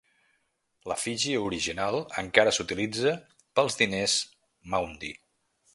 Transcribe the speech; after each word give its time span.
L'efígie 0.91 1.35
original 1.49 1.97
encara 2.23 2.55
s'utilitza 2.57 3.15
pels 3.59 3.81
diners 3.83 4.19
maundy. 4.75 5.17